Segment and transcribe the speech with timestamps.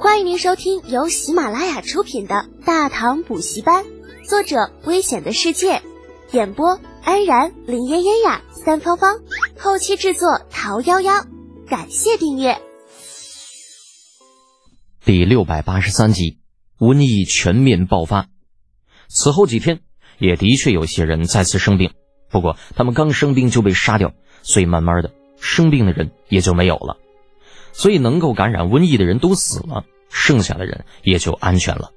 [0.00, 3.84] 欢迎您收听由喜马拉雅出品的《大唐补习班》，
[4.28, 5.82] 作者：危险的世界，
[6.30, 9.16] 演播：安然、林嫣嫣呀、三芳芳，
[9.58, 11.26] 后期制作：桃夭夭。
[11.66, 12.58] 感谢订阅。
[15.04, 16.38] 第六百八十三集，
[16.78, 18.28] 瘟疫全面爆发。
[19.08, 19.80] 此后几天，
[20.18, 21.90] 也的确有些人再次生病，
[22.30, 24.12] 不过他们刚生病就被杀掉，
[24.42, 26.98] 所以慢慢的，生病的人也就没有了。
[27.72, 31.90] 所以能够感染瘟疫的人都死了，剩下的人也就安全了。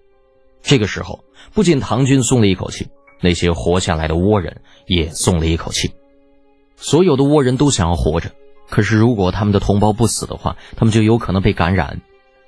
[0.62, 2.90] 这个时候，不仅唐军松了一口气，
[3.20, 5.92] 那些活下来的倭人也松了一口气。
[6.76, 8.32] 所有的倭人都想要活着，
[8.70, 12.02] 可是如果他们的同胞不死的话，他们就有可能被感染。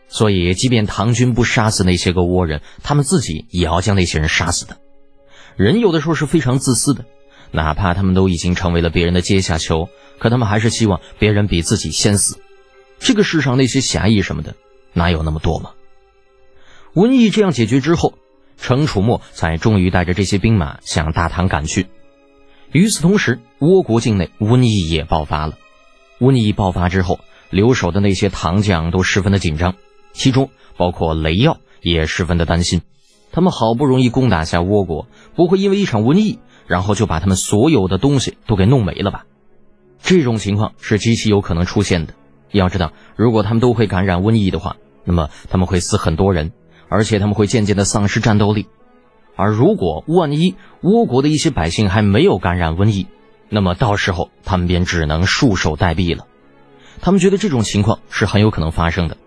[0.07, 4.77] 所以，即便唐军不杀死那些个倭人，他们自己也要将那些人杀死的。
[5.55, 7.05] 人有的时候是非常自私的，
[7.51, 12.37] 哪怕他们都已经成为了别人的阶下囚，可他们还是希望别人比自己先死。
[13.03, 14.55] 这个世上那些侠义什么的，
[14.93, 15.71] 哪有那么多嘛？
[16.93, 18.13] 瘟疫这样解决之后，
[18.57, 21.87] 程楚墨才终于带着这些兵马向大唐赶去。
[22.71, 25.57] 与此同时，倭国境内瘟疫也爆发了。
[26.21, 29.75] 瘟疫爆发之后，留守的那些唐将都十分的紧张，
[30.13, 32.83] 其中包括雷耀也十分的担心。
[33.33, 39.25] 他们好不容易攻打下倭国，不会因为一场瘟疫，然后就把他们所有的东西都给弄没了吧？
[40.01, 42.13] 这种情况是极其有可能出现的。
[42.59, 46.53] 要知道，如果他们都会感染瘟疫的话，那么他们会死很多人，
[46.87, 48.67] 而且他们会渐渐的丧失战斗力。
[49.35, 53.07] 而如果万一倭国的一些百姓还没有感染瘟疫，
[53.49, 56.27] 那么到时候他们便只能束手待毙了。
[57.01, 59.17] 他们觉得这种情况是很有可能发生的。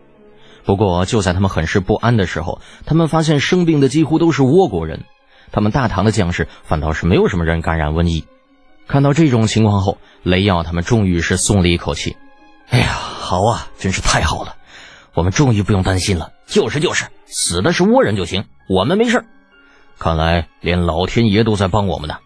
[0.64, 5.05] 不过就在他们很是不安的时候，他们发现生病的几乎都是倭国人，
[5.50, 8.24] 他们大唐的将士反倒是没有什么人感染瘟疫。
[8.86, 12.16] 看到这种情况后，雷耀他们终于是松了一口气。
[12.68, 13.16] 哎呀！
[13.27, 14.55] 好啊，真是太好了，
[15.12, 16.30] 我们终于不用担心了。
[16.46, 19.24] 就是就是，死的是倭人就行，我们没事。
[19.98, 22.18] 看来连老天爷都在帮我们呢。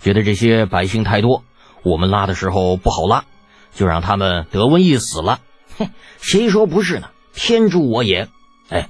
[0.00, 1.44] 觉得这些百姓太多，
[1.82, 3.24] 我们拉的时候不好拉，
[3.74, 5.40] 就让他们得瘟疫死了。
[5.76, 5.90] 哼，
[6.22, 7.08] 谁说不是呢？
[7.34, 8.28] 天助我也！
[8.70, 8.88] 哎，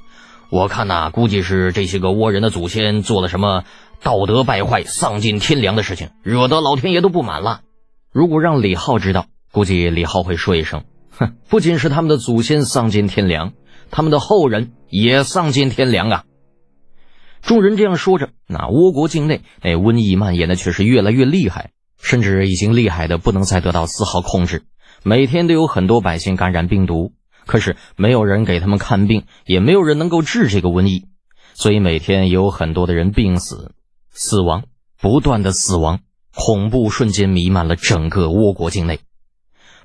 [0.50, 3.64] 我看呐，估计是这些个倭人的祖先做了什么
[4.04, 7.62] 道德败坏、丧尽天良的事情，惹得老天爷都不满了。
[8.12, 10.84] 如果让李浩知道，估计李浩会说一声。
[11.18, 13.54] 哼，不仅是他们的祖先丧尽天良，
[13.90, 16.24] 他们的后人也丧尽天良啊！
[17.40, 24.64] 众人这样说着，那倭国境内那瘟疫蔓延的却是越来越厉害，甚至已经厉害的不能再得到丝毫控制。
[25.04, 27.12] 每天都有很多百姓感染病毒，
[27.46, 31.06] 可是没有人给他们看病，也没有人能够治这个瘟疫，
[31.54, 33.72] 所以每天有很多的人病死、
[34.10, 34.64] 死亡，
[35.00, 36.00] 不断的死亡，
[36.34, 39.00] 恐怖瞬间弥漫了整个倭国境内。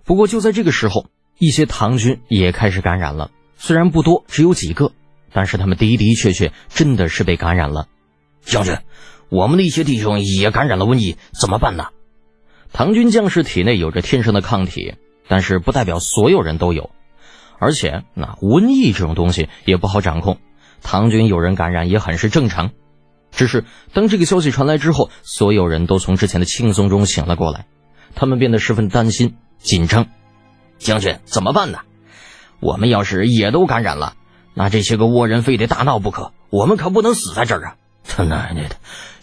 [0.03, 1.05] 不过就在这个时候。
[1.41, 4.91] 一些唐军也开始感染了，虽然不多，只有几个，
[5.33, 7.87] 但是他们的的确确真的是被感染了。
[8.45, 8.77] 将军，
[9.27, 11.87] 我们的一些弟兄也感染了瘟疫，怎么办呢？
[12.71, 14.93] 唐军将士体内有着天生的抗体，
[15.27, 16.91] 但是不代表所有人都有，
[17.57, 20.37] 而且那瘟疫这种东西也不好掌控，
[20.83, 22.69] 唐军有人感染也很是正常。
[23.31, 27.65] 只是当这个消息传来之后，所有人都从之前的轻松中醒了过来，
[28.13, 30.05] 他们变得十分担心、紧张。
[30.81, 31.79] 将军怎么办呢？
[32.59, 34.15] 我们要是也都感染了，
[34.53, 37.75] 那这些个倭人非得大闹不可，我们可不能死在这儿啊！
[38.03, 38.75] 他奶奶的，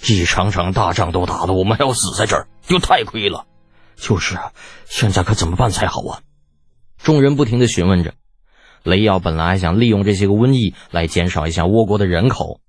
[0.06, 3.44] 一场场大仗都打了，我们还要死在这儿，就太亏了。
[3.96, 4.52] 就是啊，
[4.86, 6.20] 现在可怎么办才好啊？
[6.96, 8.14] 众人不停的询问着。
[8.84, 12.60] 雷耀本来还想利用这些个瘟疫来减少一下倭国的人口，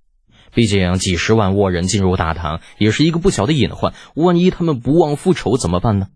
[0.53, 6.07] 毕竟几十万倭人进入大唐也是一个不小的隐患，万一他们不忘复仇怎么办呢？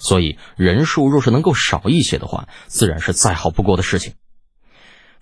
[0.00, 4.14] 所以人数若是能够少一些的话，自然是再好不过的事情。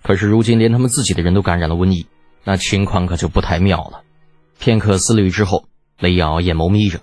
[0.01, 2.07] 可是如今连他们自己的人都感染了瘟疫，
[2.45, 4.03] 那情况可就不太妙了。
[4.57, 5.65] 片刻思虑之后，
[5.99, 7.01] 雷瑶眼眸眯着，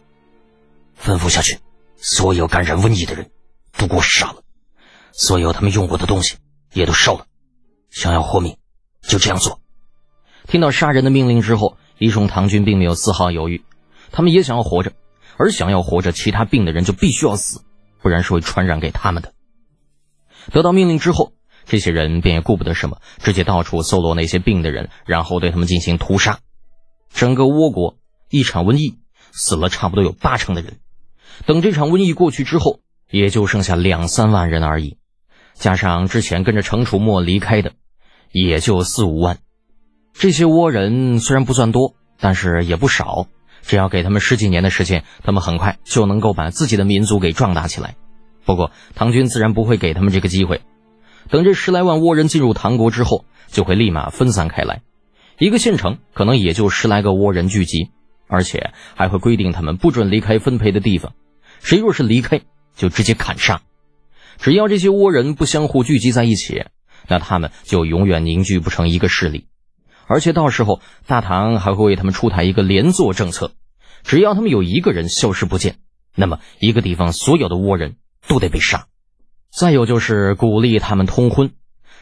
[0.98, 1.58] 吩咐下去：
[1.96, 3.30] 所有感染瘟疫的人
[3.76, 4.42] 都给我杀了，
[5.12, 6.36] 所有他们用过的东西
[6.72, 7.26] 也都烧了。
[7.90, 8.56] 想要活命，
[9.02, 9.60] 就这样做。
[10.46, 13.64] 听到杀人的命令之后，一众唐军并没有丝毫犹豫，
[14.12, 14.92] 他们也想要活着。
[15.38, 17.60] 而想要活着，其他病的人就必须要死，
[18.06, 19.32] 不然是会传染给他们的。
[20.52, 21.32] 得到命令之后，
[21.64, 26.38] 这些人便也顾不得什么，直接到处搜罗那些病的人，然后对他们进行屠杀。
[27.12, 27.96] 整个倭国
[28.30, 29.00] 一场瘟疫
[29.32, 30.78] 死了差不多有八成的人，
[31.46, 32.78] 等这场瘟疫过去之后，
[33.10, 34.98] 也就剩下两三万人而已，
[35.54, 37.72] 加上之前跟着程楚墨离开的，
[38.30, 39.38] 也就四五万。
[40.14, 43.26] 这些倭人虽然不算多，但是也不少。
[43.66, 47.96] 只要给他们十几年的时间，他们很快就能够把自己的民族给壮大起来。
[48.44, 50.60] 不过，唐军自然不会给他们这个机会，
[51.30, 54.82] 等这十来万倭人进入唐国之后，就会立马分散开来，
[55.38, 57.90] 一个县城可能也就十来个倭人聚集，
[58.28, 61.12] 而且还会规定他们不准离开分配的地方，
[61.60, 62.42] 谁若是离开，
[62.76, 63.62] 就直接砍杀。
[64.38, 66.66] 只要这些倭人不相互聚集在一起，
[67.08, 69.46] 那他们就永远凝聚不成一个势力。
[70.06, 73.52] 而且到时候大唐还会为他们出台一个连坐政策，
[74.04, 75.76] 只要他们有一个人消失不见，
[76.14, 77.96] 那么一个地方所有的倭人
[78.28, 78.86] 都得被杀。
[79.50, 81.52] 再有就是鼓励他们通婚，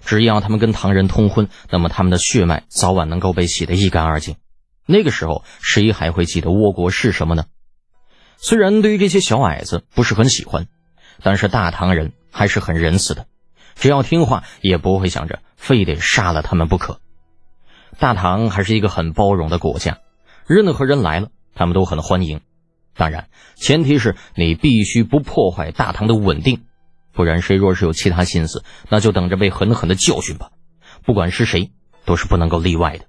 [0.04, 4.36] 只要他们跟唐人通婚，那么他们的血脉早晚能够被洗得一干二净。
[4.86, 7.46] 那个时候谁还会记得倭国是什么呢？
[8.36, 10.66] 虽然对于这些小矮子不是很喜欢，
[11.22, 13.26] 但是大唐人还是很仁慈的，
[13.76, 17.00] 只要听话，也不会想着非得杀了他们不可。
[17.98, 19.98] 大唐还是一个很包容的国家，
[20.46, 22.40] 任何人来了，他们都很欢迎。
[22.96, 26.62] 当然，前提是你必须不破坏大唐的稳定，
[27.12, 30.50] 不然谁若是有其他心思，那就等着被狠狠的教训吧。
[31.04, 31.72] 不管是谁，
[32.04, 33.06] 都是不能够例外的。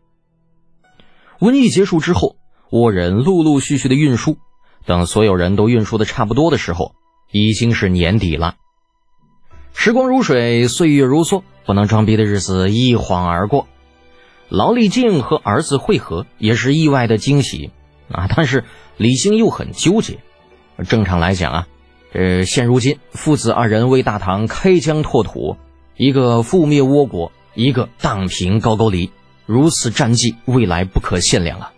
[1.39, 2.37] 瘟疫结束之后，
[2.71, 4.37] 倭人陆陆续续的运输，
[4.85, 6.93] 等所有人都运输的差不多的时候，
[7.31, 8.55] 已经是年底了。
[9.73, 13.67] 时光如水，岁月如梭，不能装逼的日子一晃而过。
[14.50, 17.71] 劳力静和儿子会合也是意外的惊喜
[18.12, 18.27] 啊！
[18.36, 18.63] 但是
[18.97, 20.19] 李兴又很纠结。
[20.88, 21.68] 正常来讲啊，
[22.13, 25.57] 呃，现如今父子二人为大唐开疆拓土，
[25.97, 29.12] 一个覆灭倭国，一个荡平高句丽，
[29.45, 31.71] 如此战绩未来不可限量啊！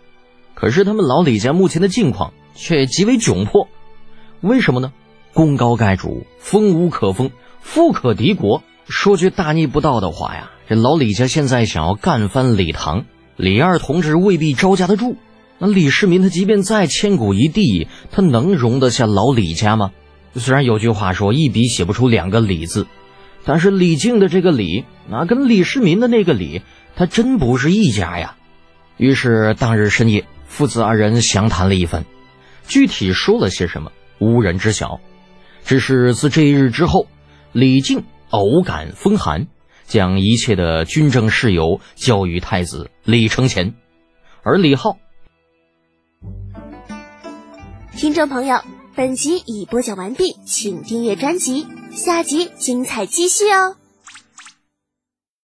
[0.54, 3.68] 可是他们老李家目前的境况却极为窘迫，
[4.40, 4.92] 为什么呢？
[5.32, 7.30] 功高盖主，封无可封，
[7.60, 8.62] 富可敌国。
[8.88, 13.06] 说句大逆不道的话呀，这老李家现在想要干翻李唐，
[13.36, 15.16] 李二同志未必招架得住。
[15.58, 19.92] 那李世民他即便再千古一帝，他能容得下老李家吗？
[20.34, 22.86] 虽然有句话说一笔写不出两个李字，
[23.46, 26.60] 但是李靖的这个李，那跟李世民的那个李，
[26.96, 28.36] 他真不是一家呀。
[28.98, 32.04] 于是当日深夜，父子二人详谈了一番，
[32.66, 35.00] 具体说了些什么，无人知晓。
[35.64, 37.06] 只是自这一日之后，
[37.52, 38.04] 李靖。
[38.30, 39.46] 偶感风寒，
[39.88, 43.74] 将一切的军政事由交于太子李承乾，
[44.42, 44.98] 而李浩。
[47.96, 48.60] 听众朋友，
[48.94, 53.77] 本集已播讲完毕，请订阅专辑，下集精彩继续哦。